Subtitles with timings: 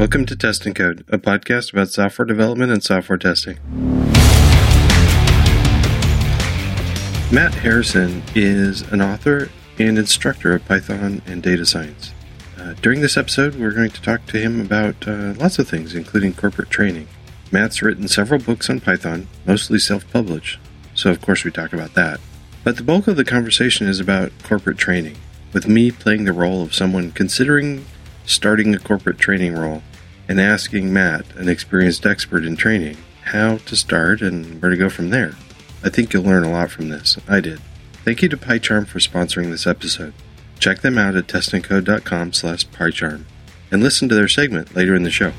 [0.00, 3.58] Welcome to Test and Code, a podcast about software development and software testing.
[7.30, 12.14] Matt Harrison is an author and instructor of Python and data science.
[12.56, 15.94] Uh, during this episode, we're going to talk to him about uh, lots of things,
[15.94, 17.06] including corporate training.
[17.52, 20.58] Matt's written several books on Python, mostly self published,
[20.94, 22.20] so of course we talk about that.
[22.64, 25.18] But the bulk of the conversation is about corporate training,
[25.52, 27.84] with me playing the role of someone considering
[28.24, 29.82] starting a corporate training role
[30.30, 34.88] and asking Matt, an experienced expert in training, how to start and where to go
[34.88, 35.34] from there.
[35.82, 37.18] I think you'll learn a lot from this.
[37.26, 37.60] I did.
[38.04, 40.14] Thank you to PyCharm for sponsoring this episode.
[40.60, 43.24] Check them out at testandcode.com slash PyCharm
[43.72, 45.32] and listen to their segment later in the show.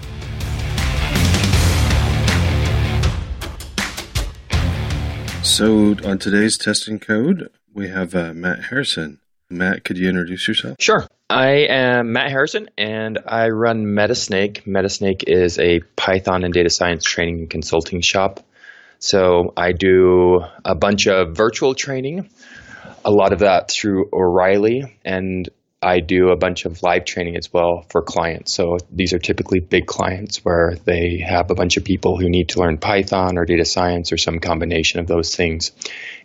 [5.42, 9.22] So, on today's test and code, we have uh, Matt Harrison.
[9.50, 10.76] Matt, could you introduce yourself?
[10.82, 11.08] Sure.
[11.32, 14.64] I am Matt Harrison, and I run Metasnake.
[14.64, 18.42] Metasnake is a Python and data science training and consulting shop.
[19.00, 22.30] So I do a bunch of virtual training,
[23.06, 25.48] a lot of that through O'Reilly, and
[25.82, 28.54] I do a bunch of live training as well for clients.
[28.54, 32.50] So these are typically big clients where they have a bunch of people who need
[32.50, 35.72] to learn Python or data science or some combination of those things,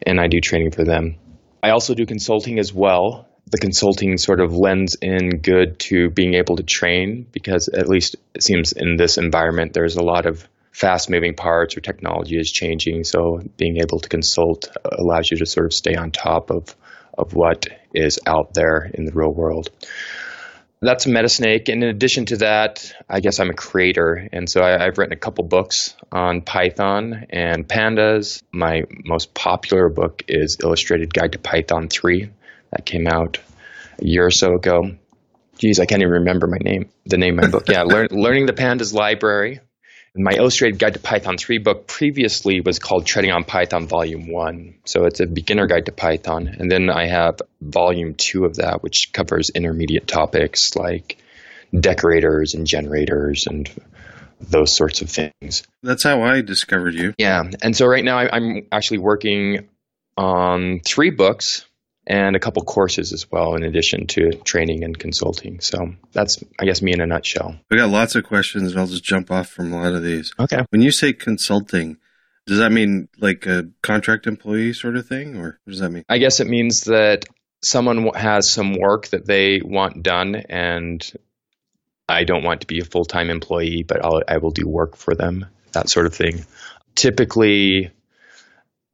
[0.05, 1.15] and I do training for them.
[1.62, 3.26] I also do consulting as well.
[3.49, 8.17] The consulting sort of lends in good to being able to train because, at least
[8.35, 12.51] it seems in this environment, there's a lot of fast moving parts or technology is
[12.51, 13.05] changing.
[13.05, 16.75] So, being able to consult allows you to sort of stay on top of,
[17.17, 19.71] of what is out there in the real world.
[20.83, 21.69] That's Metasnake.
[21.73, 24.29] And in addition to that, I guess I'm a creator.
[24.33, 28.43] And so I, have written a couple books on Python and pandas.
[28.53, 32.31] My most popular book is Illustrated Guide to Python 3
[32.76, 33.38] that came out
[34.00, 34.91] a year or so ago.
[35.59, 37.69] Geez, I can't even remember my name, the name of my book.
[37.69, 39.60] Yeah, Learn, Learning the Pandas Library
[40.16, 44.75] my illustrated guide to Python 3 book previously was called Treading on Python Volume 1.
[44.84, 46.48] So it's a beginner guide to Python.
[46.48, 51.19] And then I have Volume 2 of that, which covers intermediate topics like
[51.78, 53.70] decorators and generators and
[54.41, 55.64] those sorts of things.
[55.82, 57.14] That's how I discovered you.
[57.19, 57.43] Yeah.
[57.62, 59.69] And so right now I'm actually working
[60.16, 61.66] on three books
[62.06, 65.61] and a couple courses as well, in addition to training and consulting.
[65.61, 67.59] So that's, I guess, me in a nutshell.
[67.71, 70.33] We got lots of questions, and I'll just jump off from a lot of these.
[70.39, 70.65] Okay.
[70.71, 71.97] When you say consulting,
[72.47, 76.05] does that mean like a contract employee sort of thing, or what does that mean?
[76.09, 77.25] I guess it means that
[77.62, 81.05] someone has some work that they want done, and
[82.09, 84.97] I don't want to be a full time employee, but I'll, I will do work
[84.97, 86.47] for them, that sort of thing.
[86.94, 87.91] Typically,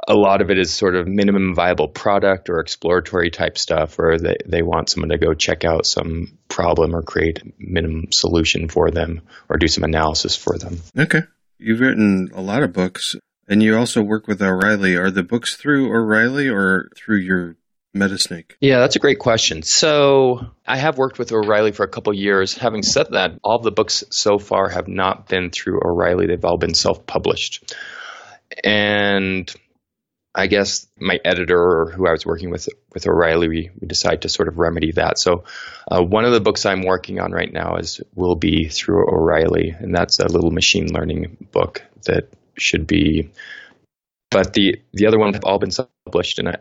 [0.07, 4.19] a lot of it is sort of minimum viable product or exploratory type stuff or
[4.19, 8.69] they, they want someone to go check out some problem or create a minimum solution
[8.69, 10.79] for them or do some analysis for them.
[10.99, 11.23] Okay.
[11.59, 13.15] You've written a lot of books
[13.49, 14.97] and you also work with O'Reilly.
[14.97, 17.57] Are the books through O'Reilly or through your
[17.95, 18.53] Metasnake?
[18.61, 19.63] Yeah, that's a great question.
[19.63, 22.57] So I have worked with O'Reilly for a couple years.
[22.57, 26.27] Having said that, all the books so far have not been through O'Reilly.
[26.27, 27.75] They've all been self-published.
[28.65, 29.53] And
[30.35, 34.23] I guess my editor or who I was working with with O'Reilly, we, we decided
[34.23, 35.19] to sort of remedy that.
[35.19, 35.45] So
[35.91, 39.75] uh, one of the books I'm working on right now is will be through O'Reilly,
[39.79, 43.31] and that's a little machine learning book that should be.
[44.31, 45.73] But the the other one have all been
[46.07, 46.57] published, and I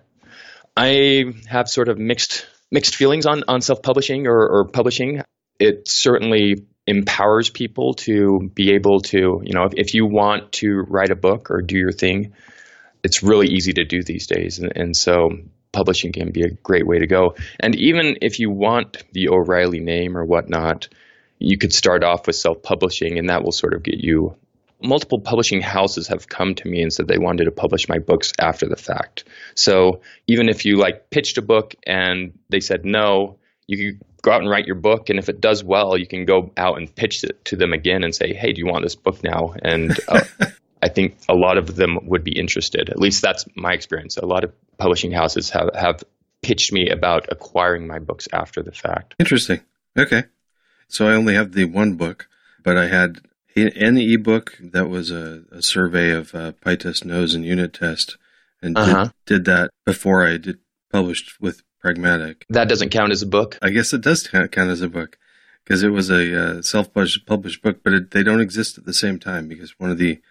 [0.75, 5.21] I have sort of mixed mixed feelings on on self publishing or, or publishing.
[5.59, 10.83] It certainly empowers people to be able to you know if, if you want to
[10.89, 12.33] write a book or do your thing
[13.03, 14.59] it's really easy to do these days.
[14.59, 15.29] And, and so
[15.71, 17.35] publishing can be a great way to go.
[17.59, 20.89] And even if you want the O'Reilly name or whatnot,
[21.39, 24.35] you could start off with self publishing, and that will sort of get you.
[24.83, 28.33] Multiple publishing houses have come to me and said they wanted to publish my books
[28.39, 29.25] after the fact.
[29.55, 33.37] So even if you like pitched a book and they said no,
[33.67, 36.25] you could go out and write your book, and if it does well, you can
[36.25, 38.95] go out and pitch it to them again and say, "Hey, do you want this
[38.95, 40.21] book now?" And uh,
[40.81, 42.89] I think a lot of them would be interested.
[42.89, 44.17] At least that's my experience.
[44.17, 46.03] A lot of publishing houses have, have
[46.41, 49.15] pitched me about acquiring my books after the fact.
[49.19, 49.61] Interesting.
[49.97, 50.23] Okay.
[50.87, 52.27] So I only have the one book,
[52.63, 53.21] but I had
[53.55, 58.17] an ebook that was a, a survey of uh, PyTest nose and unit test
[58.61, 59.09] and uh-huh.
[59.25, 60.59] did, did that before I did
[60.91, 62.45] published with Pragmatic.
[62.49, 63.57] That doesn't count as a book?
[63.61, 65.17] I guess it does count, count as a book
[65.63, 69.17] because it was a uh, self-published book, but it, they don't exist at the same
[69.17, 70.21] time because one of the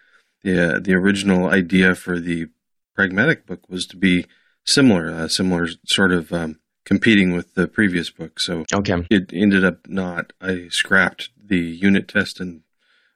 [0.43, 2.47] the uh, the original idea for the
[2.95, 4.25] pragmatic book was to be
[4.65, 8.39] similar, uh, similar sort of um, competing with the previous book.
[8.39, 9.05] So okay.
[9.09, 10.33] it ended up not.
[10.41, 12.61] I scrapped the unit test and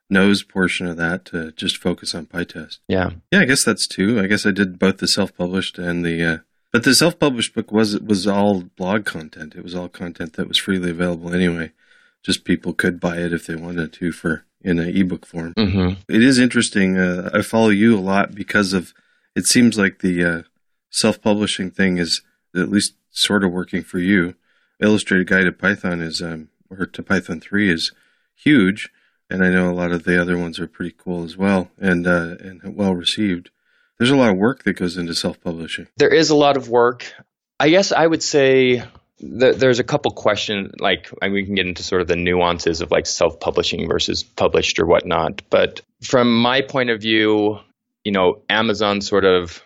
[0.09, 2.79] nose portion of that to just focus on PyTest.
[2.87, 3.11] Yeah.
[3.31, 4.19] Yeah, I guess that's two.
[4.19, 6.37] I guess I did both the self-published and the, uh,
[6.71, 9.55] but the self-published book was was all blog content.
[9.55, 11.71] It was all content that was freely available anyway.
[12.25, 15.53] Just people could buy it if they wanted to for in an ebook form.
[15.53, 16.01] Mm-hmm.
[16.09, 16.97] It is interesting.
[16.97, 18.93] Uh, I follow you a lot because of.
[19.35, 20.41] It seems like the uh,
[20.89, 22.21] self-publishing thing is
[22.55, 24.33] at least sort of working for you.
[24.81, 27.91] Illustrated Guide to Python is um, or to Python three is
[28.33, 28.89] huge,
[29.29, 32.07] and I know a lot of the other ones are pretty cool as well and
[32.07, 33.51] uh, and well received.
[33.99, 35.87] There's a lot of work that goes into self-publishing.
[35.97, 37.13] There is a lot of work.
[37.59, 38.83] I guess I would say
[39.21, 40.73] that there's a couple questions.
[40.79, 44.23] Like I mean, we can get into sort of the nuances of like self-publishing versus
[44.23, 45.41] published or whatnot.
[45.49, 47.59] But from my point of view,
[48.03, 49.63] you know, Amazon sort of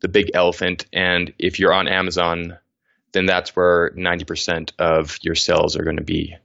[0.00, 2.58] the big elephant, and if you're on Amazon,
[3.12, 6.36] then that's where 90% of your sales are going to be.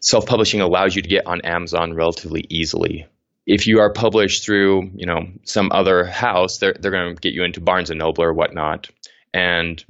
[0.00, 3.06] Self publishing allows you to get on Amazon relatively easily.
[3.46, 7.32] If you are published through, you know, some other house, they're, they're going to get
[7.32, 8.88] you into Barnes and Noble or whatnot.
[9.32, 9.84] And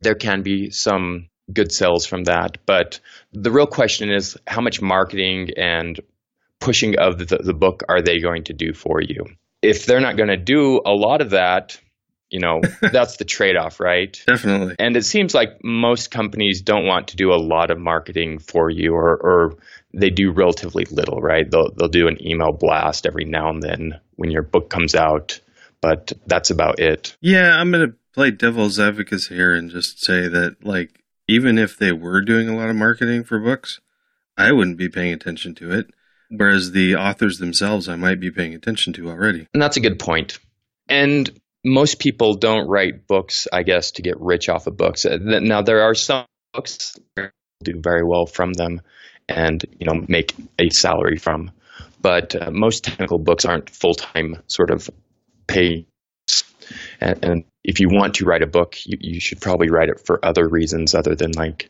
[0.00, 2.58] there can be some good sales from that.
[2.66, 3.00] But
[3.32, 6.00] the real question is how much marketing and
[6.60, 9.24] pushing of the, the book are they going to do for you?
[9.62, 11.78] If they're not going to do a lot of that,
[12.30, 12.60] you know
[12.92, 17.32] that's the trade-off right definitely and it seems like most companies don't want to do
[17.32, 19.54] a lot of marketing for you or, or
[19.92, 24.00] they do relatively little right they'll, they'll do an email blast every now and then
[24.16, 25.40] when your book comes out
[25.80, 30.28] but that's about it yeah i'm going to play devil's advocate here and just say
[30.28, 33.80] that like even if they were doing a lot of marketing for books
[34.36, 35.86] i wouldn't be paying attention to it
[36.30, 39.98] whereas the authors themselves i might be paying attention to already and that's a good
[39.98, 40.38] point
[40.88, 41.30] and
[41.64, 45.04] most people don't write books, I guess, to get rich off of books.
[45.04, 48.80] Uh, now there are some books that do very well from them,
[49.28, 51.50] and you know make a salary from.
[52.00, 54.88] But uh, most technical books aren't full time sort of
[55.46, 55.86] pay.
[57.00, 60.00] And, and, if you want to write a book, you, you should probably write it
[60.00, 61.68] for other reasons other than like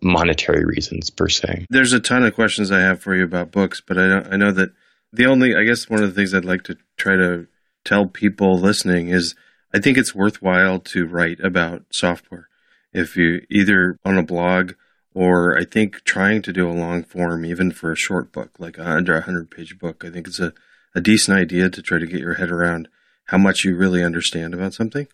[0.00, 1.66] monetary reasons per se.
[1.68, 4.52] There's a ton of questions I have for you about books, but I I know
[4.52, 4.70] that
[5.12, 7.46] the only I guess one of the things I'd like to try to
[7.84, 9.34] tell people listening is
[9.74, 12.48] I think it's worthwhile to write about software.
[12.92, 14.72] If you either on a blog
[15.14, 18.78] or I think trying to do a long form, even for a short book, like
[18.78, 20.52] under a hundred page book, I think it's a,
[20.94, 22.88] a decent idea to try to get your head around
[23.26, 25.06] how much you really understand about something.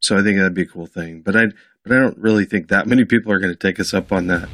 [0.00, 1.20] So I think that'd be a cool thing.
[1.22, 1.46] But I
[1.82, 4.26] but I don't really think that many people are going to take us up on
[4.26, 4.48] that.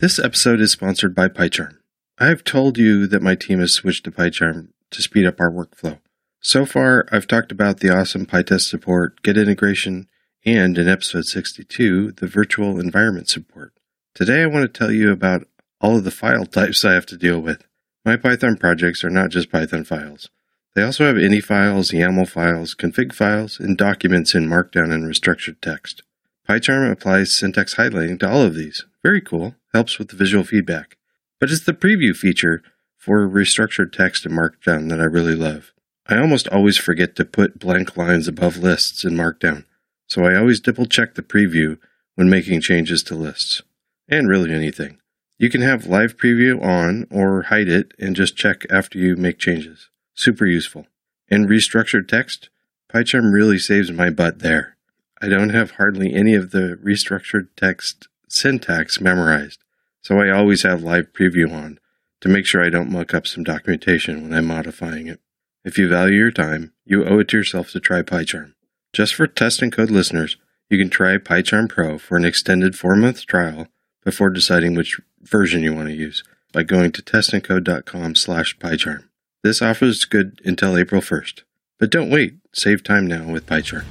[0.00, 1.76] This episode is sponsored by PyCharm.
[2.18, 5.98] I've told you that my team has switched to PyCharm to speed up our workflow.
[6.40, 10.08] So far, I've talked about the awesome PyTest support, Git integration,
[10.44, 13.72] and in episode 62, the virtual environment support.
[14.14, 15.48] Today, I want to tell you about
[15.80, 17.64] all of the file types I have to deal with.
[18.04, 20.30] My Python projects are not just Python files.
[20.74, 25.60] They also have ini files, YAML files, config files, and documents in Markdown and restructured
[25.60, 26.02] text.
[26.48, 28.84] PyCharm applies syntax highlighting to all of these.
[29.02, 29.54] Very cool.
[29.74, 30.96] Helps with the visual feedback.
[31.40, 32.62] But it's the preview feature
[32.96, 35.72] for restructured text in Markdown that I really love.
[36.06, 39.64] I almost always forget to put blank lines above lists in Markdown,
[40.06, 41.78] so I always double check the preview
[42.14, 43.62] when making changes to lists.
[44.08, 44.98] And really anything.
[45.38, 49.38] You can have live preview on or hide it and just check after you make
[49.38, 49.90] changes.
[50.18, 50.84] Super useful.
[51.30, 52.48] And restructured text,
[52.92, 54.76] PyCharm really saves my butt there.
[55.22, 59.62] I don't have hardly any of the restructured text syntax memorized,
[60.02, 61.78] so I always have live preview on
[62.20, 65.20] to make sure I don't muck up some documentation when I'm modifying it.
[65.64, 68.54] If you value your time, you owe it to yourself to try PyCharm.
[68.92, 70.36] Just for test and code listeners,
[70.68, 73.68] you can try PyCharm Pro for an extended four month trial
[74.04, 79.07] before deciding which version you want to use by going to testandcode.com slash PyCharm.
[79.44, 81.42] This offer is good until April 1st.
[81.78, 83.84] But don't wait, save time now with PyCharm.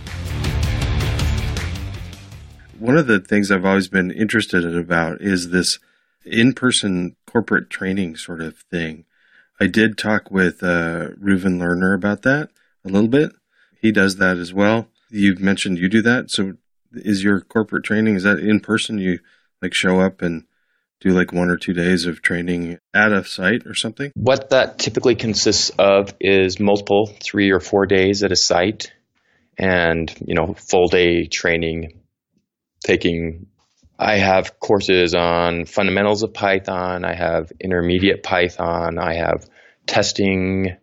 [2.78, 5.80] One of the things I've always been interested about is this
[6.26, 9.06] in person corporate training sort of thing.
[9.58, 12.50] I did talk with uh, Reuven Lerner about that
[12.84, 13.32] a little bit.
[13.80, 14.90] He does that as well.
[15.10, 16.30] You mentioned you do that.
[16.30, 16.56] So
[16.92, 18.98] is your corporate training, is that in person?
[18.98, 19.20] You
[19.62, 20.44] like show up and
[21.00, 24.12] do like one or two days of training at a site or something?
[24.16, 28.92] What that typically consists of is multiple three or four days at a site
[29.58, 32.02] and, you know, full day training,
[32.84, 33.48] taking
[34.00, 37.04] I have courses on fundamentals of Python.
[37.04, 39.00] I have intermediate Python.
[39.00, 39.48] I have
[39.88, 40.78] testing,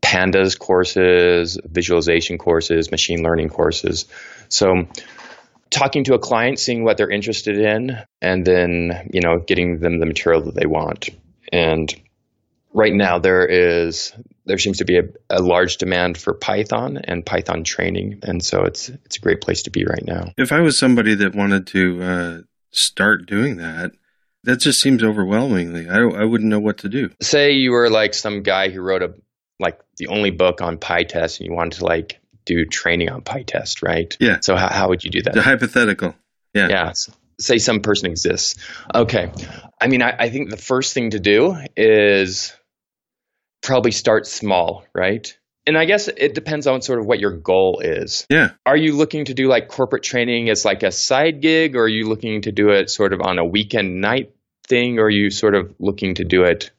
[0.00, 4.06] pandas courses, visualization courses, machine learning courses.
[4.48, 4.86] So
[5.70, 9.98] talking to a client, seeing what they're interested in, and then, you know, getting them
[10.00, 11.10] the material that they want.
[11.52, 11.94] And
[12.76, 14.12] right now there is
[14.44, 18.62] there seems to be a, a, large demand for Python and Python training, and so
[18.64, 20.32] it's it's a great place to be right now.
[20.36, 22.38] If I was somebody that wanted to uh,
[22.70, 23.92] start doing that,
[24.44, 25.88] that just seems overwhelmingly.
[25.88, 27.10] I I wouldn't know what to do.
[27.20, 29.14] Say you were like some guy who wrote a
[29.58, 33.82] like the only book on PyTest, and you wanted to like do training on PyTest,
[33.82, 34.16] right?
[34.18, 34.38] Yeah.
[34.40, 35.34] So how how would you do that?
[35.34, 36.14] The hypothetical.
[36.54, 36.68] Yeah.
[36.68, 36.92] Yeah.
[37.38, 38.56] Say some person exists.
[38.94, 39.30] Okay.
[39.78, 42.54] I mean, I, I think the first thing to do is
[43.62, 45.36] probably start small, right?
[45.66, 48.24] And I guess it depends on sort of what your goal is.
[48.30, 48.50] Yeah.
[48.64, 51.88] Are you looking to do like corporate training as like a side gig, or are
[51.88, 54.32] you looking to do it sort of on a weekend night
[54.68, 56.70] thing, or are you sort of looking to do it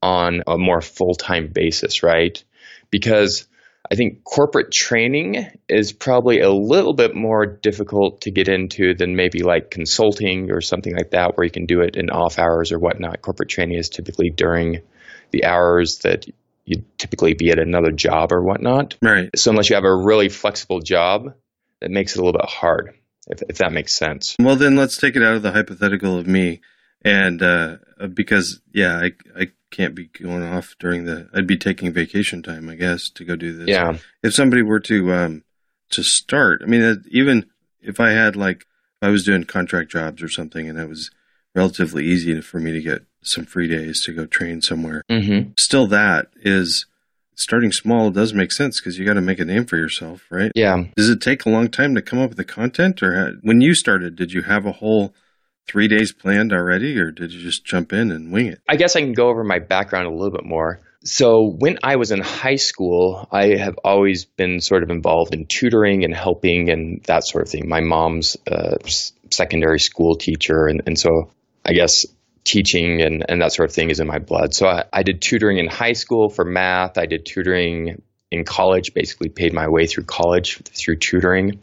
[0.00, 2.42] on a more full time basis, right?
[2.90, 3.48] Because
[3.90, 9.16] I think corporate training is probably a little bit more difficult to get into than
[9.16, 12.70] maybe like consulting or something like that, where you can do it in off hours
[12.70, 13.22] or whatnot.
[13.22, 14.82] Corporate training is typically during
[15.30, 16.26] the hours that
[16.64, 18.96] you'd typically be at another job or whatnot.
[19.00, 19.30] Right.
[19.36, 21.32] So unless you have a really flexible job,
[21.80, 22.94] that makes it a little bit hard,
[23.28, 24.36] if, if that makes sense.
[24.38, 26.60] Well, then let's take it out of the hypothetical of me,
[27.02, 27.76] and uh,
[28.12, 31.28] because yeah, I I can't be going off during the.
[31.34, 33.68] I'd be taking vacation time, I guess, to go do this.
[33.68, 33.98] Yeah.
[34.22, 35.44] If somebody were to um
[35.90, 37.46] to start, I mean, even
[37.80, 38.66] if I had like
[39.00, 41.10] I was doing contract jobs or something, and it was
[41.54, 45.02] relatively easy for me to get some free days to go train somewhere.
[45.10, 45.50] Mm-hmm.
[45.58, 46.86] Still, that is
[47.34, 50.50] starting small does make sense because you got to make a name for yourself, right?
[50.54, 50.84] Yeah.
[50.96, 53.74] Does it take a long time to come up with the content, or when you
[53.74, 55.14] started, did you have a whole
[55.68, 58.60] three days planned already, or did you just jump in and wing it?
[58.68, 60.80] I guess I can go over my background a little bit more.
[61.04, 65.46] So, when I was in high school, I have always been sort of involved in
[65.46, 67.68] tutoring and helping and that sort of thing.
[67.68, 68.78] My mom's a
[69.30, 71.30] secondary school teacher, and, and so
[71.64, 72.04] I guess
[72.44, 74.54] teaching and, and that sort of thing is in my blood.
[74.54, 76.96] So I, I did tutoring in high school for math.
[76.96, 81.60] I did tutoring in college, basically paid my way through college through tutoring.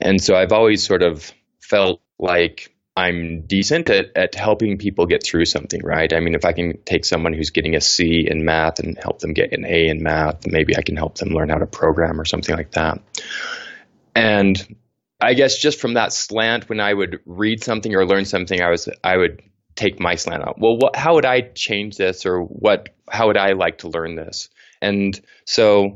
[0.00, 5.22] And so I've always sort of felt like I'm decent at, at helping people get
[5.22, 6.10] through something, right?
[6.12, 9.18] I mean, if I can take someone who's getting a C in math and help
[9.18, 12.18] them get an A in math, maybe I can help them learn how to program
[12.18, 13.02] or something like that.
[14.14, 14.76] And
[15.20, 18.70] I guess just from that slant, when I would read something or learn something, I
[18.70, 19.42] was I would
[19.74, 20.56] take my slant out.
[20.58, 22.88] Well, what, how would I change this, or what?
[23.10, 24.48] How would I like to learn this?
[24.80, 25.94] And so,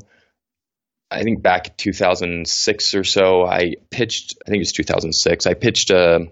[1.11, 4.37] I think back in 2006 or so, I pitched.
[4.47, 5.47] I think it was 2006.
[5.47, 6.27] I pitched a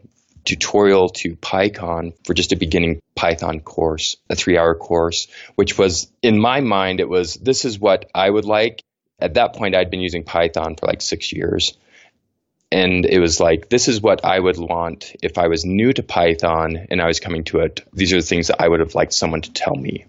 [0.45, 6.39] tutorial to PyCon for just a beginning Python course, a three-hour course, which was in
[6.39, 8.83] my mind it was this is what I would like.
[9.21, 11.77] At that point, I'd been using Python for like six years.
[12.71, 16.03] And it was like this is what i would want if i was new to
[16.03, 17.81] python and i was coming to it.
[17.95, 20.05] These are the things that i would have liked someone to tell me.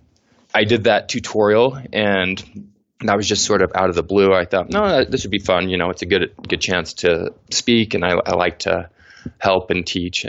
[0.54, 2.70] I did that tutorial and
[3.00, 4.34] that was just sort of out of the blue.
[4.34, 5.70] I thought no this would be fun.
[5.70, 8.90] You know it's a good good chance to speak and i, I like to
[9.40, 10.26] help and teach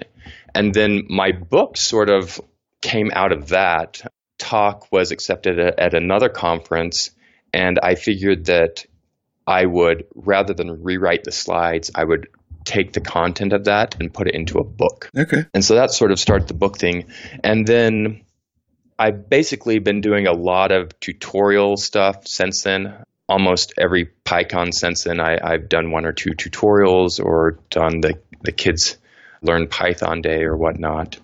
[0.54, 2.40] and then my book sort of
[2.82, 4.00] came out of that
[4.38, 7.10] talk was accepted at another conference
[7.52, 8.84] and i figured that
[9.50, 12.28] I would, rather than rewrite the slides, I would
[12.64, 15.10] take the content of that and put it into a book.
[15.16, 15.44] Okay.
[15.52, 17.10] And so that sort of started the book thing.
[17.42, 18.22] And then
[18.96, 23.02] I've basically been doing a lot of tutorial stuff since then.
[23.28, 28.20] Almost every PyCon since then, I, have done one or two tutorials or done the,
[28.42, 28.96] the kids
[29.42, 31.18] learn Python day or whatnot.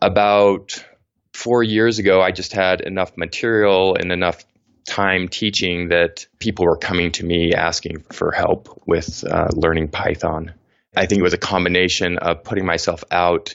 [0.00, 0.84] About
[1.32, 4.44] four years ago, I just had enough material and enough
[4.86, 10.54] time teaching that people were coming to me asking for help with uh, learning Python.
[10.96, 13.54] I think it was a combination of putting myself out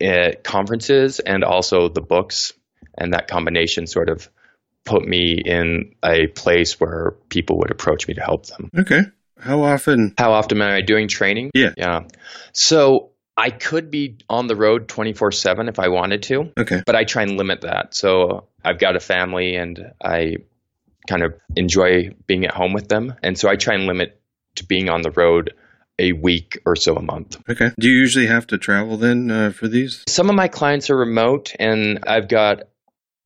[0.00, 2.52] at conferences and also the books,
[2.96, 4.28] and that combination sort of
[4.84, 8.70] put me in a place where people would approach me to help them.
[8.76, 9.02] Okay.
[9.40, 10.14] How often?
[10.18, 11.50] How often am I doing training?
[11.54, 11.72] Yeah.
[11.76, 12.02] Yeah.
[12.52, 16.52] So I could be on the road 24 7 if I wanted to.
[16.58, 16.82] Okay.
[16.84, 17.94] But I try and limit that.
[17.94, 20.38] So I've got a family and I
[21.08, 23.14] kind of enjoy being at home with them.
[23.22, 24.20] And so I try and limit
[24.56, 25.54] to being on the road
[25.98, 27.36] a week or so a month.
[27.48, 27.70] Okay.
[27.78, 30.04] Do you usually have to travel then uh, for these?
[30.08, 32.64] Some of my clients are remote, and I've got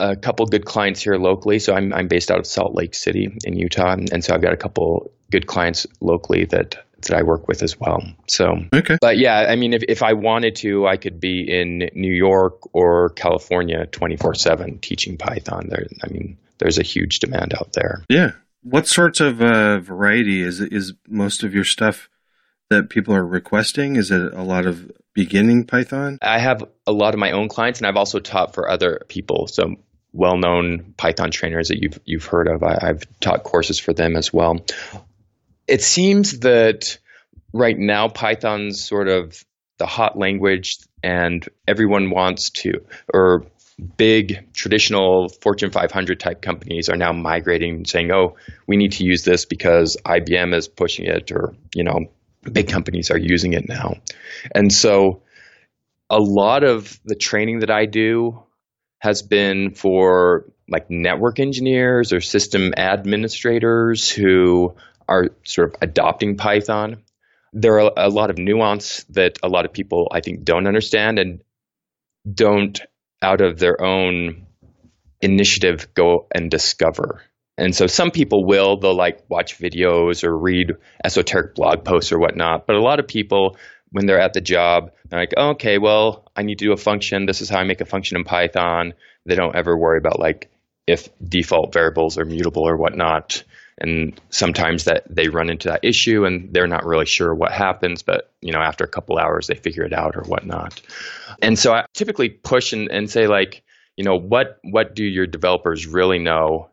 [0.00, 1.59] a couple good clients here locally.
[1.59, 3.92] So I'm, I'm based out of Salt Lake City in Utah.
[3.92, 7.78] And so I've got a couple good clients locally that that I work with as
[7.80, 8.00] well.
[8.28, 8.96] So, okay.
[9.00, 12.60] But yeah, I mean, if, if I wanted to, I could be in New York
[12.72, 15.66] or California 24 7 teaching Python.
[15.68, 18.04] There, I mean, there's a huge demand out there.
[18.08, 18.32] Yeah.
[18.62, 22.08] What sorts of uh, variety is is most of your stuff
[22.70, 23.96] that people are requesting?
[23.96, 26.18] Is it a lot of beginning Python?
[26.22, 29.48] I have a lot of my own clients, and I've also taught for other people.
[29.48, 29.74] So
[30.12, 32.62] well-known Python trainers that you've you've heard of.
[32.62, 34.64] I, I've taught courses for them as well.
[35.66, 36.99] It seems that
[37.52, 39.42] right now Python's sort of
[39.78, 43.47] the hot language, and everyone wants to, or
[43.97, 49.25] big traditional Fortune 500 type companies are now migrating, saying, "Oh, we need to use
[49.25, 52.12] this because IBM is pushing it," or you know,
[52.50, 53.95] big companies are using it now,
[54.54, 55.23] and so
[56.11, 58.42] a lot of the training that I do
[58.99, 64.75] has been for like network engineers or system administrators who
[65.09, 67.02] are sort of adopting Python.
[67.52, 71.18] There are a lot of nuance that a lot of people I think don't understand
[71.18, 71.42] and
[72.30, 72.80] don't
[73.21, 74.47] out of their own
[75.21, 77.23] initiative go and discover.
[77.59, 80.73] And so some people will, they'll like watch videos or read
[81.04, 82.66] esoteric blog posts or whatnot.
[82.66, 83.56] But a lot of people
[83.92, 87.26] when they're at the job, they're like, okay, well, I need to do a function.
[87.26, 88.94] This is how I make a function in Python.
[89.26, 90.50] They don't ever worry about like
[90.87, 93.44] if default variables are mutable or whatnot.
[93.82, 98.02] And sometimes that they run into that issue and they're not really sure what happens,
[98.02, 100.80] but you know, after a couple hours they figure it out or whatnot.
[101.40, 103.62] And so I typically push and, and say like,
[103.96, 106.70] you know, what what do your developers really know?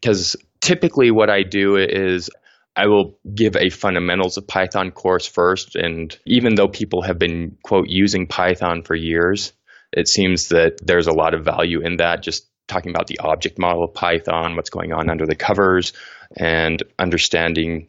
[0.00, 2.30] Because typically what I do is
[2.76, 5.76] I will give a fundamentals of Python course first.
[5.76, 9.52] And even though people have been, quote, using Python for years,
[9.92, 13.58] it seems that there's a lot of value in that, just talking about the object
[13.58, 15.92] model of Python, what's going on under the covers,
[16.36, 17.88] and understanding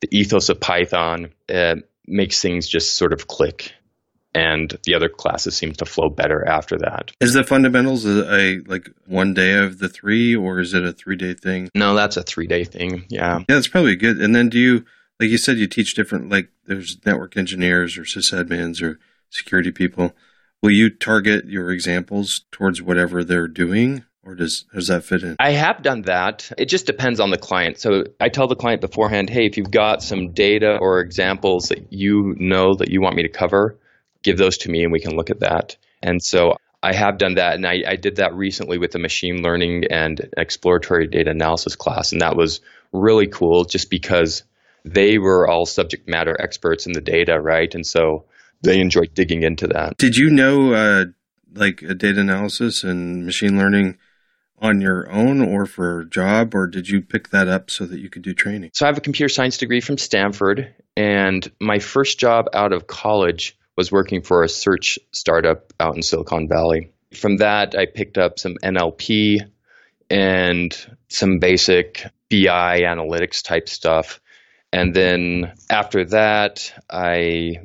[0.00, 1.76] the ethos of Python uh,
[2.06, 3.72] makes things just sort of click
[4.34, 7.12] and the other classes seem to flow better after that.
[7.20, 10.92] Is the fundamentals a, a, like one day of the three, or is it a
[10.92, 11.68] three day thing?
[11.74, 13.04] No, that's a three day thing.
[13.08, 14.20] Yeah, yeah, that's probably good.
[14.20, 14.84] And then do you,
[15.20, 18.98] like you said, you teach different like there's network engineers or sysadmins or
[19.30, 20.14] security people.
[20.62, 24.04] Will you target your examples towards whatever they're doing?
[24.24, 25.34] Or does does that fit in?
[25.40, 26.52] I have done that.
[26.56, 27.78] It just depends on the client.
[27.78, 31.92] So I tell the client beforehand, hey, if you've got some data or examples that
[31.92, 33.80] you know that you want me to cover,
[34.22, 35.76] give those to me and we can look at that.
[36.00, 39.42] And so I have done that, and I, I, did that recently with the machine
[39.42, 42.60] learning and exploratory data analysis class, and that was
[42.92, 44.42] really cool just because
[44.84, 47.72] they were all subject matter experts in the data, right?
[47.72, 48.24] And so
[48.62, 49.96] they enjoy digging into that.
[49.98, 51.04] Did you know, uh,
[51.54, 53.98] like, a data analysis and machine learning
[54.58, 57.98] on your own or for a job, or did you pick that up so that
[57.98, 58.70] you could do training?
[58.72, 62.86] So I have a computer science degree from Stanford, and my first job out of
[62.86, 66.92] college was working for a search startup out in Silicon Valley.
[67.12, 69.40] From that, I picked up some NLP
[70.08, 74.20] and some basic BI analytics type stuff.
[74.72, 77.56] And then after that, I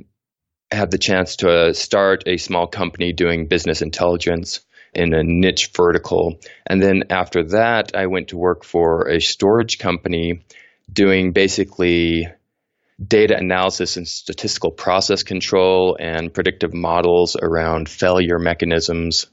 [0.71, 4.61] had the chance to uh, start a small company doing business intelligence
[4.93, 6.39] in a niche vertical.
[6.65, 10.43] And then after that, I went to work for a storage company
[10.91, 12.27] doing basically
[13.05, 19.27] data analysis and statistical process control and predictive models around failure mechanisms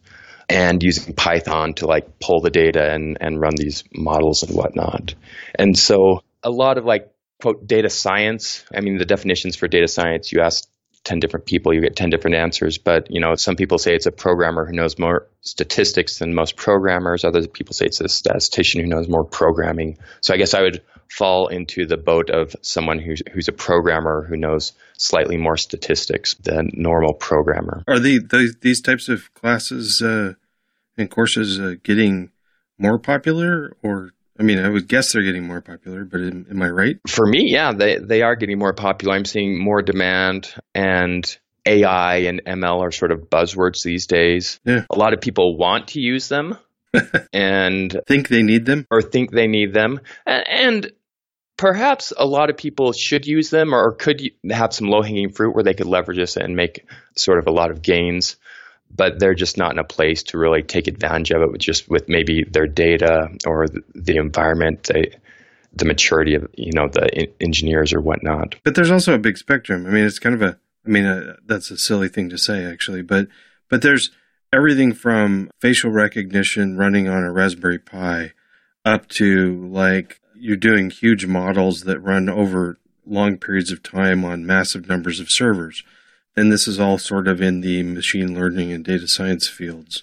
[0.48, 5.14] and using Python to like pull the data and, and run these models and whatnot.
[5.54, 9.88] And so a lot of like quote data science, I mean the definitions for data
[9.88, 10.68] science, you ask
[11.04, 12.78] 10 different people, you get 10 different answers.
[12.78, 16.56] But, you know, some people say it's a programmer who knows more statistics than most
[16.56, 17.24] programmers.
[17.24, 19.98] Other people say it's a statistician who knows more programming.
[20.22, 24.24] So I guess I would fall into the boat of someone who's, who's a programmer
[24.24, 27.84] who knows slightly more statistics than normal programmer.
[27.86, 30.34] Are the, the these types of classes uh,
[30.96, 32.30] and courses uh, getting
[32.78, 36.62] more popular or I mean, I would guess they're getting more popular, but am, am,
[36.62, 36.96] I right?
[37.06, 39.14] For me, yeah, they they are getting more popular.
[39.14, 41.24] I'm seeing more demand, and
[41.64, 44.60] AI and ML are sort of buzzwords these days.
[44.64, 44.84] Yeah.
[44.90, 46.58] A lot of people want to use them,
[47.32, 50.92] and think they need them, or think they need them, and, and
[51.56, 54.20] perhaps a lot of people should use them, or could
[54.50, 57.52] have some low hanging fruit where they could leverage this and make sort of a
[57.52, 58.36] lot of gains
[58.94, 61.88] but they're just not in a place to really take advantage of it with just
[61.88, 65.10] with maybe their data or the, environment, the,
[65.72, 68.54] the maturity of you know the engineers or whatnot.
[68.62, 69.86] But there's also a big spectrum.
[69.86, 72.64] I mean, it's kind of a I mean uh, that's a silly thing to say
[72.64, 73.28] actually, but
[73.68, 74.10] but there's
[74.52, 78.32] everything from facial recognition running on a Raspberry Pi
[78.84, 84.46] up to like you're doing huge models that run over long periods of time on
[84.46, 85.82] massive numbers of servers
[86.36, 90.02] and this is all sort of in the machine learning and data science fields.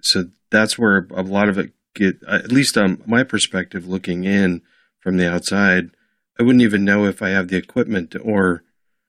[0.00, 4.62] So that's where a lot of it get, at least on my perspective, looking in
[5.00, 5.90] from the outside,
[6.38, 8.62] I wouldn't even know if I have the equipment or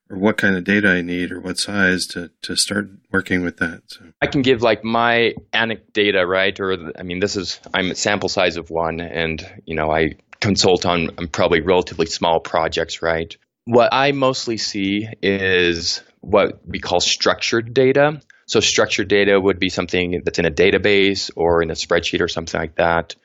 [0.09, 3.57] or what kind of data I need or what size to, to start working with
[3.57, 3.83] that.
[3.87, 4.05] So.
[4.19, 6.59] I can give like my anecdata, right?
[6.59, 10.15] Or I mean, this is I'm a sample size of one, and you know I
[10.39, 13.35] consult on, on probably relatively small projects, right?
[13.65, 18.21] What I mostly see is what we call structured data.
[18.45, 22.27] So structured data would be something that's in a database or in a spreadsheet or
[22.27, 23.15] something like that.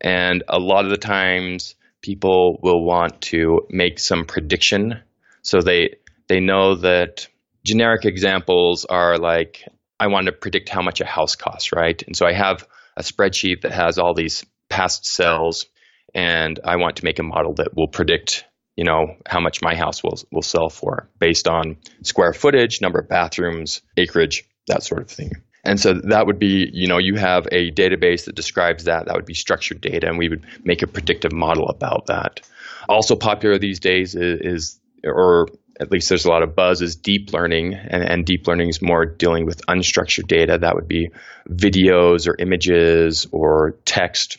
[0.00, 5.00] And a lot of the times people will want to make some prediction.
[5.42, 5.96] So they
[6.28, 7.28] they know that
[7.64, 9.64] generic examples are like
[10.00, 12.02] I want to predict how much a house costs, right?
[12.02, 15.66] And so I have a spreadsheet that has all these past sales
[16.14, 18.44] and I want to make a model that will predict,
[18.76, 23.00] you know, how much my house will will sell for based on square footage, number
[23.00, 25.32] of bathrooms, acreage, that sort of thing.
[25.64, 29.06] And so that would be, you know, you have a database that describes that.
[29.06, 32.40] That would be structured data, and we would make a predictive model about that.
[32.88, 35.46] Also popular these days is, is or
[35.80, 37.74] at least there's a lot of buzz, is deep learning.
[37.74, 40.58] And, and deep learning is more dealing with unstructured data.
[40.58, 41.10] That would be
[41.48, 44.38] videos or images or text.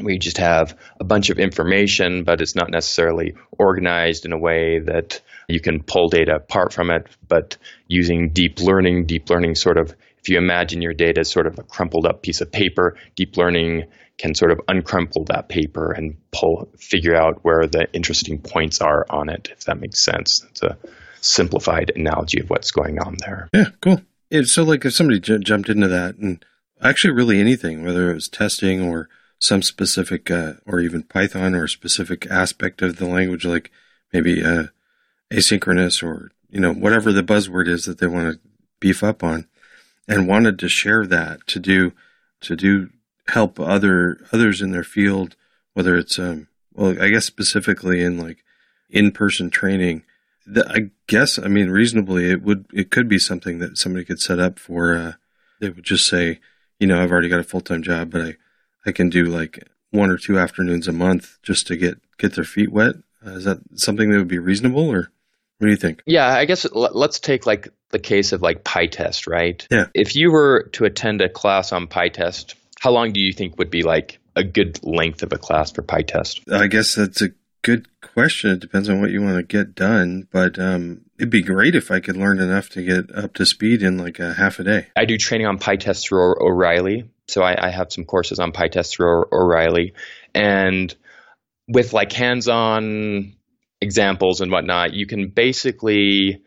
[0.00, 4.80] We just have a bunch of information, but it's not necessarily organized in a way
[4.80, 7.06] that you can pull data apart from it.
[7.28, 11.46] But using deep learning, deep learning sort of if you imagine your data as sort
[11.46, 13.84] of a crumpled up piece of paper, deep learning
[14.16, 19.04] can sort of uncrumple that paper and pull figure out where the interesting points are
[19.10, 20.42] on it, if that makes sense.
[20.50, 20.78] It's a
[21.20, 23.48] simplified analogy of what's going on there.
[23.52, 24.00] Yeah, cool.
[24.44, 26.44] So, like if somebody j- jumped into that and
[26.80, 29.08] actually really anything, whether it was testing or
[29.44, 33.70] some specific, uh, or even Python or a specific aspect of the language, like
[34.12, 34.64] maybe uh,
[35.32, 38.40] asynchronous or you know whatever the buzzword is that they want to
[38.80, 39.46] beef up on
[40.06, 41.92] and wanted to share that to do
[42.40, 42.90] to do
[43.28, 45.36] help other others in their field,
[45.74, 48.44] whether it's um well, I guess specifically in like
[48.90, 50.04] in person training.
[50.46, 54.20] The, I guess I mean reasonably it would it could be something that somebody could
[54.20, 54.94] set up for.
[54.94, 55.12] Uh,
[55.60, 56.40] they would just say,
[56.78, 58.36] you know, I've already got a full time job, but I
[58.86, 62.44] I can do like one or two afternoons a month just to get get their
[62.44, 62.96] feet wet.
[63.24, 65.10] Uh, is that something that would be reasonable, or
[65.58, 66.02] what do you think?
[66.06, 69.66] Yeah, I guess let's take like the case of like PyTest, right?
[69.70, 69.86] Yeah.
[69.94, 73.70] If you were to attend a class on PyTest, how long do you think would
[73.70, 76.52] be like a good length of a class for PyTest?
[76.52, 77.30] I guess that's a
[77.62, 78.50] good question.
[78.50, 81.90] It depends on what you want to get done, but um, it'd be great if
[81.90, 84.88] I could learn enough to get up to speed in like a half a day.
[84.96, 88.90] I do training on PyTest through O'Reilly, so I, I have some courses on PyTest
[88.90, 89.94] through O'Reilly,
[90.34, 90.94] and
[91.68, 93.34] with like hands-on
[93.80, 96.42] examples and whatnot, you can basically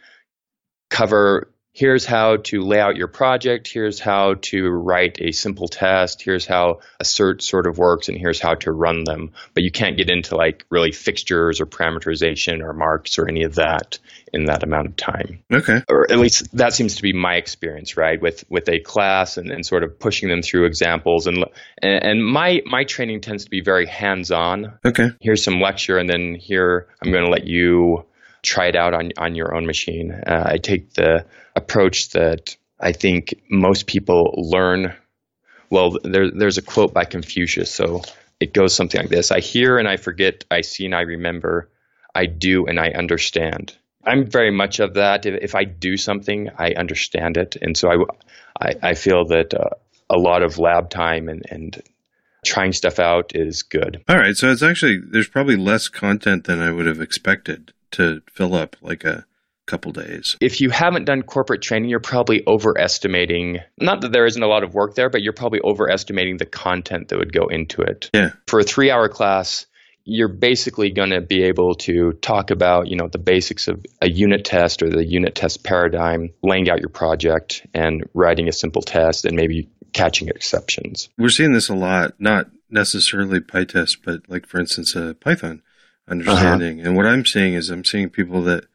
[0.90, 6.24] cover here's how to lay out your project, here's how to write a simple test,
[6.24, 9.32] here's how assert sort of works, and here's how to run them.
[9.54, 13.56] But you can't get into like really fixtures or parameterization or marks or any of
[13.56, 14.00] that
[14.34, 15.44] in that amount of time.
[15.54, 15.84] Okay.
[15.88, 18.20] Or at least that seems to be my experience, right?
[18.20, 21.46] With with a class and, and sort of pushing them through examples and
[21.84, 24.80] and my my training tends to be very hands on.
[24.84, 25.12] Okay.
[25.22, 28.08] Here's some lecture and then here I'm going to let you
[28.48, 30.12] try it out on on your own machine.
[30.12, 34.94] Uh, I take the approach that I think most people learn.
[35.70, 38.04] Well, there, there's a quote by Confucius, so
[38.40, 41.70] it goes something like this: "I hear and I forget; I see and I remember;
[42.16, 45.26] I do and I understand." I'm very much of that.
[45.26, 49.54] If, if I do something, I understand it, and so I, I, I feel that
[49.54, 49.72] uh,
[50.10, 51.82] a lot of lab time and, and
[52.46, 54.02] trying stuff out is good.
[54.08, 58.22] All right, so it's actually there's probably less content than I would have expected to
[58.32, 59.26] fill up like a
[59.68, 60.38] couple days.
[60.42, 64.64] If you haven't done corporate training, you're probably overestimating, not that there isn't a lot
[64.64, 68.10] of work there, but you're probably overestimating the content that would go into it.
[68.14, 68.32] Yeah.
[68.48, 69.68] For a three hour class,
[70.06, 74.10] you're basically going to be able to talk about, you know, the basics of a
[74.10, 78.82] unit test or the unit test paradigm, laying out your project and writing a simple
[78.82, 81.10] test and maybe catching exceptions.
[81.18, 85.62] We're seeing this a lot, not necessarily PyTest, but like for instance, uh, Python
[86.08, 86.80] understanding.
[86.80, 86.90] Uh-huh.
[86.90, 88.66] And what I'm seeing is I'm seeing people that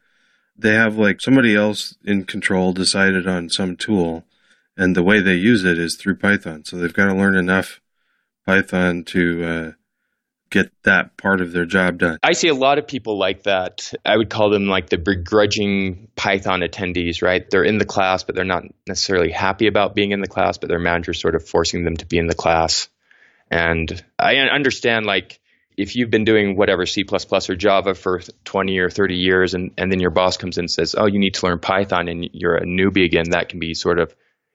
[0.57, 4.25] they have like somebody else in control decided on some tool
[4.77, 6.65] and the way they use it is through Python.
[6.65, 7.79] So they've got to learn enough
[8.45, 9.71] Python to uh,
[10.49, 12.17] get that part of their job done.
[12.23, 13.93] I see a lot of people like that.
[14.05, 17.47] I would call them like the begrudging Python attendees, right?
[17.49, 20.69] They're in the class, but they're not necessarily happy about being in the class, but
[20.69, 22.89] their manager's sort of forcing them to be in the class.
[23.49, 25.39] And I understand like
[25.77, 29.91] if you've been doing whatever C or Java for 20 or 30 years, and, and
[29.91, 32.55] then your boss comes in and says, Oh, you need to learn Python, and you're
[32.55, 34.13] a newbie again, that can be sort of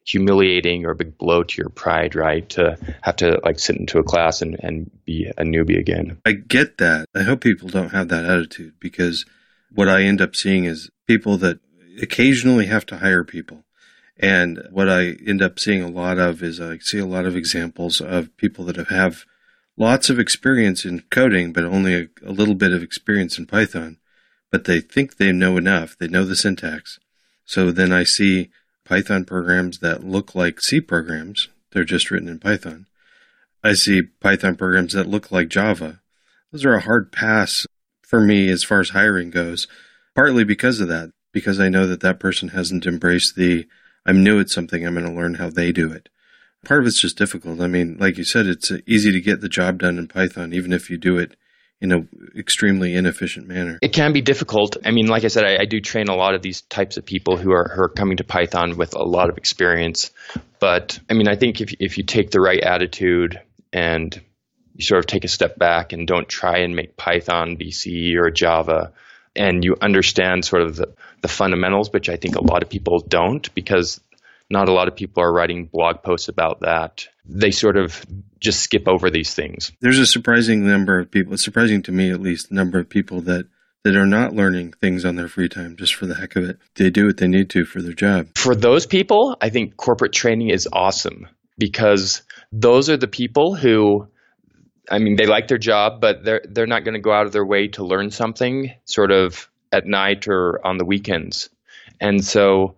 [0.08, 2.48] humiliating or a big blow to your pride, right?
[2.50, 6.18] To have to like sit into a class and, and be a newbie again.
[6.24, 7.06] I get that.
[7.14, 9.26] I hope people don't have that attitude because
[9.70, 11.60] what I end up seeing is people that
[12.00, 13.64] occasionally have to hire people.
[14.18, 17.36] And what I end up seeing a lot of is I see a lot of
[17.36, 19.24] examples of people that have, have
[19.78, 23.96] lots of experience in coding, but only a, a little bit of experience in Python.
[24.50, 25.96] But they think they know enough.
[25.96, 26.98] They know the syntax.
[27.44, 28.50] So then I see
[28.84, 31.48] Python programs that look like C programs.
[31.72, 32.86] They're just written in Python.
[33.62, 36.00] I see Python programs that look like Java.
[36.52, 37.66] Those are a hard pass
[38.02, 39.68] for me as far as hiring goes,
[40.14, 43.66] partly because of that, because I know that that person hasn't embraced the
[44.06, 46.08] I'm new at something, I'm going to learn how they do it.
[46.64, 47.60] Part of it's just difficult.
[47.60, 50.72] I mean, like you said, it's easy to get the job done in Python, even
[50.72, 51.36] if you do it
[51.80, 53.78] in an extremely inefficient manner.
[53.80, 54.76] It can be difficult.
[54.84, 57.04] I mean, like I said, I, I, do train a lot of these types of
[57.04, 60.10] people who are, who are coming to Python with a lot of experience.
[60.58, 63.40] But I mean, I think if, if you take the right attitude
[63.72, 64.20] and
[64.74, 67.72] you sort of take a step back and don't try and make Python be
[68.16, 68.92] or Java,
[69.36, 72.98] and you understand sort of the, the fundamentals, which I think a lot of people
[73.06, 74.00] don't because
[74.50, 77.06] not a lot of people are writing blog posts about that.
[77.26, 78.04] They sort of
[78.40, 79.72] just skip over these things.
[79.80, 83.46] There's a surprising number of people, surprising to me at least, number of people that
[83.84, 86.58] that are not learning things on their free time just for the heck of it.
[86.74, 88.28] They do what they need to for their job.
[88.36, 94.08] For those people, I think corporate training is awesome because those are the people who
[94.90, 97.32] I mean, they like their job, but they're they're not going to go out of
[97.32, 101.50] their way to learn something sort of at night or on the weekends.
[102.00, 102.76] And so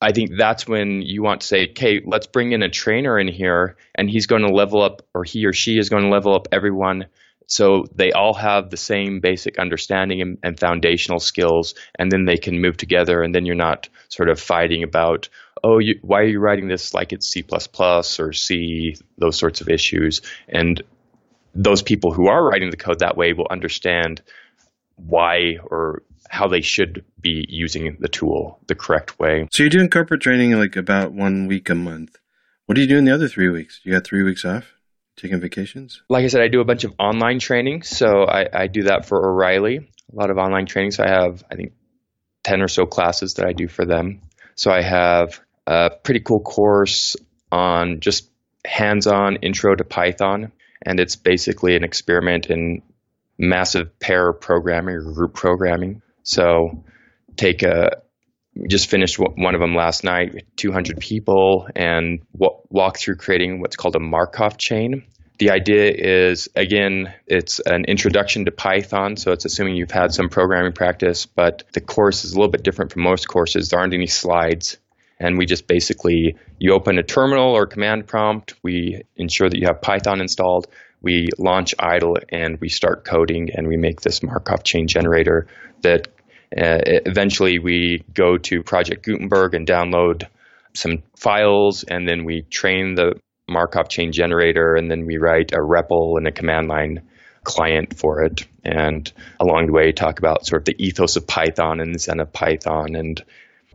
[0.00, 3.28] I think that's when you want to say, okay, let's bring in a trainer in
[3.28, 6.34] here and he's going to level up or he or she is going to level
[6.34, 7.06] up everyone.
[7.46, 12.36] So they all have the same basic understanding and, and, foundational skills and then they
[12.36, 15.28] can move together and then you're not sort of fighting about
[15.62, 17.44] oh you, why are you writing this like it's c++
[18.18, 20.20] or c those sorts of issues.
[20.48, 20.82] And
[21.54, 24.22] those people who are writing the code that way will understand
[24.96, 29.48] why or how they should be using the tool the correct way.
[29.52, 32.18] So you're doing corporate training like about one week a month.
[32.66, 33.80] What do you do in the other three weeks?
[33.84, 34.72] You got three weeks off?
[35.16, 36.02] Taking vacations?
[36.08, 37.82] Like I said, I do a bunch of online training.
[37.82, 40.90] So I, I do that for O'Reilly, a lot of online training.
[40.90, 41.72] So I have, I think,
[42.44, 44.20] 10 or so classes that I do for them.
[44.56, 47.16] So I have a pretty cool course
[47.50, 48.28] on just
[48.64, 52.82] hands on intro to Python and it's basically an experiment in
[53.38, 56.02] massive pair programming or group programming.
[56.22, 56.84] So
[57.36, 58.02] take a
[58.68, 63.96] just finished one of them last night 200 people and walk through creating what's called
[63.96, 65.04] a Markov chain.
[65.38, 70.30] The idea is, again, it's an introduction to Python, so it's assuming you've had some
[70.30, 73.68] programming practice, but the course is a little bit different from most courses.
[73.68, 74.78] There aren't any slides
[75.18, 79.66] and we just basically you open a terminal or command prompt we ensure that you
[79.66, 80.66] have python installed
[81.06, 85.46] we launch idle and we start coding and we make this markov chain generator
[85.82, 86.08] that
[86.60, 90.24] uh, eventually we go to project gutenberg and download
[90.74, 93.14] some files and then we train the
[93.48, 97.02] markov chain generator and then we write a REPL and a command line
[97.44, 98.44] client for it.
[98.64, 102.18] And along the way talk about sort of the ethos of python and the zen
[102.18, 103.24] of python and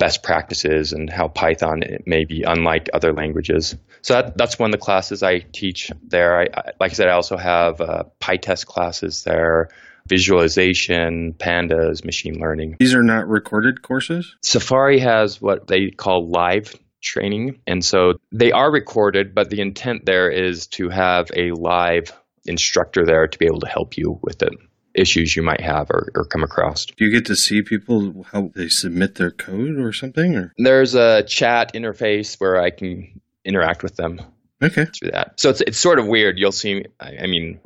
[0.01, 3.75] best practices and how Python may be unlike other languages.
[4.01, 6.39] So that, that's one of the classes I teach there.
[6.39, 9.69] I, I, like I said, I also have uh, PyTest classes there,
[10.07, 12.77] visualization, pandas, machine learning.
[12.79, 14.35] These are not recorded courses?
[14.41, 17.59] Safari has what they call live training.
[17.67, 22.11] And so they are recorded, but the intent there is to have a live
[22.45, 24.53] instructor there to be able to help you with it
[24.93, 26.85] issues you might have or, or, come across.
[26.85, 30.35] Do you get to see people how they submit their code or something?
[30.35, 34.21] Or there's a chat interface where I can interact with them.
[34.61, 34.85] Okay.
[34.85, 36.37] Through that, so it's it's sort of weird.
[36.37, 36.85] You'll see.
[36.99, 37.59] I, I mean,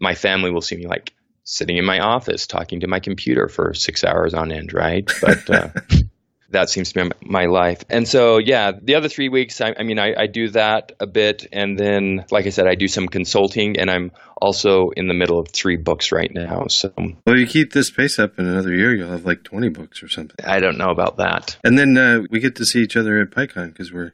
[0.00, 1.12] my family will see me like
[1.44, 5.08] sitting in my office talking to my computer for six hours on end, right?
[5.20, 5.68] But uh,
[6.50, 7.84] that seems to be my life.
[7.88, 11.06] And so, yeah, the other three weeks, I, I mean, I, I, do that a
[11.06, 11.46] bit.
[11.52, 15.38] And then, like I said, I do some consulting, and I'm also in the middle
[15.38, 16.66] of three books right now.
[16.68, 16.92] So,
[17.26, 20.08] well, you keep this pace up in another year, you'll have like 20 books or
[20.08, 20.36] something.
[20.44, 21.56] I don't know about that.
[21.64, 24.12] And then uh, we get to see each other at PyCon because we're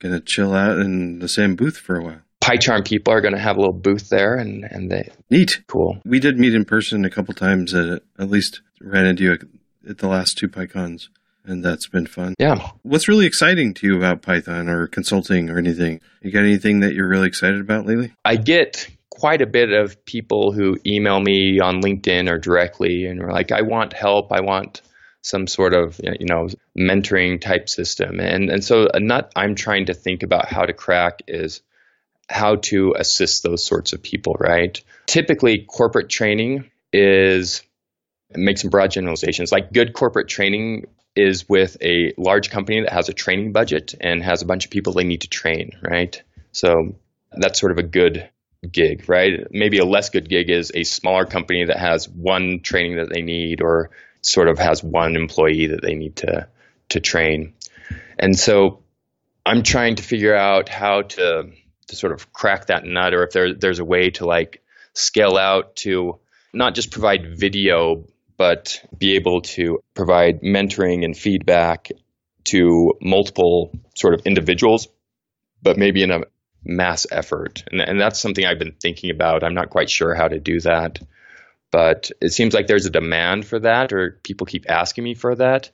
[0.00, 2.20] going to chill out in the same booth for a while.
[2.42, 5.98] PyCharm people are going to have a little booth there, and and they neat, cool.
[6.04, 7.74] We did meet in person a couple times.
[7.74, 9.38] At, at least ran into you
[9.88, 11.08] at the last two PyCons
[11.44, 12.34] and that's been fun.
[12.38, 12.70] Yeah.
[12.82, 16.00] What's really exciting to you about Python or consulting or anything?
[16.22, 18.12] You got anything that you're really excited about lately?
[18.24, 23.22] I get quite a bit of people who email me on LinkedIn or directly and
[23.22, 24.32] are like, I want help.
[24.32, 24.82] I want
[25.22, 26.48] some sort of you know
[26.78, 30.72] mentoring type system and and so a nut I'm trying to think about how to
[30.72, 31.60] crack is
[32.30, 37.62] how to assist those sorts of people right typically corporate training is
[38.34, 39.52] make some broad generalizations.
[39.52, 40.86] Like good corporate training
[41.18, 44.70] is with a large company that has a training budget and has a bunch of
[44.70, 46.22] people they need to train, right?
[46.52, 46.94] So
[47.32, 48.30] that's sort of a good
[48.70, 49.46] gig, right?
[49.50, 53.22] Maybe a less good gig is a smaller company that has one training that they
[53.22, 53.90] need or
[54.22, 56.48] sort of has one employee that they need to
[56.90, 57.54] to train.
[58.18, 58.82] And so
[59.44, 61.50] I'm trying to figure out how to
[61.88, 64.62] to sort of crack that nut or if there there's a way to like
[64.94, 66.18] scale out to
[66.52, 68.04] not just provide video
[68.38, 71.90] but be able to provide mentoring and feedback
[72.44, 74.88] to multiple sort of individuals
[75.62, 76.22] but maybe in a
[76.64, 77.64] mass effort.
[77.70, 79.44] And, and that's something I've been thinking about.
[79.44, 81.00] I'm not quite sure how to do that,
[81.70, 85.34] but it seems like there's a demand for that, or people keep asking me for
[85.36, 85.70] that.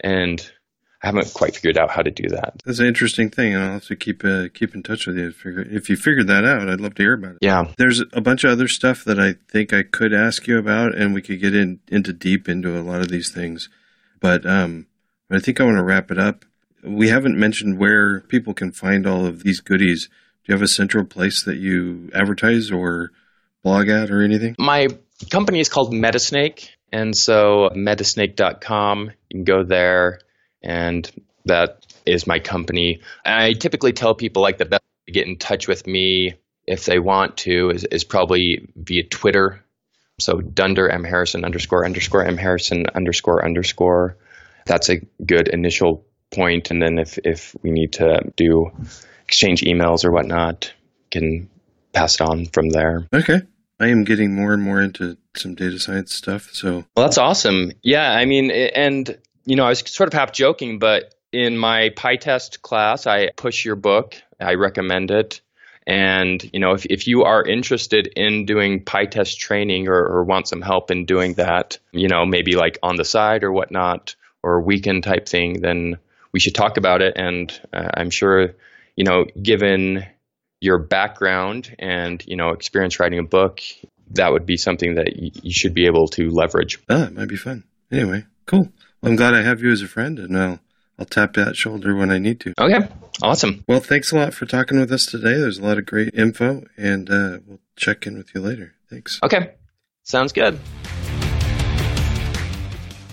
[0.00, 0.40] And
[1.02, 2.60] I haven't quite figured out how to do that.
[2.64, 5.32] That's an interesting thing, and I'll have to keep uh, keep in touch with you.
[5.44, 7.38] If you figured that out, I'd love to hear about it.
[7.40, 10.96] Yeah, there's a bunch of other stuff that I think I could ask you about,
[10.96, 13.68] and we could get in into deep into a lot of these things.
[14.20, 14.86] But um,
[15.30, 16.44] I think I want to wrap it up.
[16.82, 20.06] We haven't mentioned where people can find all of these goodies.
[20.06, 23.12] Do you have a central place that you advertise or
[23.62, 24.56] blog at or anything?
[24.58, 24.88] My
[25.30, 29.10] company is called Metasnake, and so metasnake.com.
[29.28, 30.20] You can go there,
[30.62, 31.10] and
[31.44, 33.00] that is my company.
[33.24, 36.34] I typically tell people like the best to get in touch with me
[36.66, 39.64] if they want to is, is probably via Twitter.
[40.20, 44.16] So Dunder M Harrison underscore underscore M Harrison underscore underscore.
[44.66, 46.70] That's a good initial point.
[46.70, 48.70] And then if, if we need to do
[49.24, 50.72] exchange emails or whatnot,
[51.10, 51.48] can
[51.92, 53.06] pass it on from there.
[53.14, 53.42] Okay.
[53.80, 56.50] I am getting more and more into some data science stuff.
[56.52, 57.72] So, well, that's awesome.
[57.82, 59.16] Yeah, I mean, and
[59.48, 63.64] you know, I was sort of half joking, but in my PyTest class, I push
[63.64, 64.14] your book.
[64.38, 65.40] I recommend it.
[65.86, 70.48] And you know, if if you are interested in doing PyTest training or, or want
[70.48, 74.60] some help in doing that, you know, maybe like on the side or whatnot, or
[74.60, 75.96] weekend type thing, then
[76.32, 77.14] we should talk about it.
[77.16, 78.54] And uh, I'm sure,
[78.96, 80.06] you know, given
[80.60, 83.62] your background and you know experience writing a book,
[84.10, 86.78] that would be something that you should be able to leverage.
[86.90, 87.64] Ah, it might be fun.
[87.90, 88.68] Anyway, cool.
[89.02, 90.60] I'm glad I have you as a friend, and I'll
[90.98, 92.52] I'll tap that shoulder when I need to.
[92.58, 92.88] Okay,
[93.22, 93.64] awesome.
[93.68, 95.38] Well, thanks a lot for talking with us today.
[95.38, 98.74] There's a lot of great info, and uh, we'll check in with you later.
[98.90, 99.20] Thanks.
[99.22, 99.52] Okay,
[100.02, 100.58] sounds good.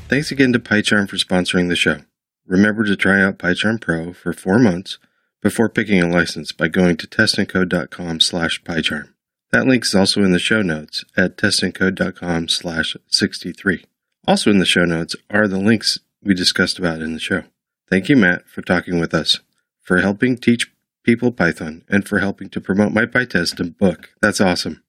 [0.08, 2.00] Thanks again to PyCharm for sponsoring the show.
[2.48, 4.98] Remember to try out PyCharm Pro for four months
[5.42, 9.10] before picking a license by going to testandcode.com slash PyCharm.
[9.52, 13.86] That link is also in the show notes at testandcode.com slash 63.
[14.28, 17.44] Also in the show notes are the links we discussed about in the show.
[17.90, 19.40] Thank you, Matt, for talking with us,
[19.82, 20.72] for helping teach
[21.04, 24.10] people Python, and for helping to promote my PyTest and book.
[24.22, 24.82] That's awesome.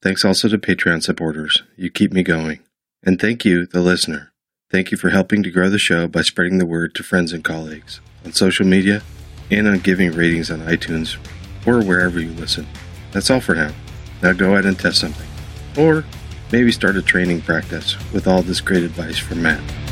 [0.00, 1.64] Thanks also to Patreon supporters.
[1.76, 2.60] You keep me going.
[3.02, 4.32] And thank you, the listener.
[4.70, 7.42] Thank you for helping to grow the show by spreading the word to friends and
[7.42, 9.02] colleagues on social media
[9.50, 11.16] and on giving ratings on iTunes
[11.66, 12.66] or wherever you listen.
[13.12, 13.72] That's all for now.
[14.22, 15.28] Now go out and test something.
[15.76, 16.04] Or
[16.54, 19.83] maybe start a training practice with all this great advice from Matt.